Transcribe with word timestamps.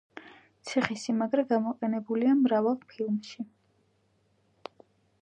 ციხე-სიმაგრე 0.69 1.43
გამოყენებულია 1.51 2.33
მრავალ 2.41 2.83
ფილმში. 2.95 3.49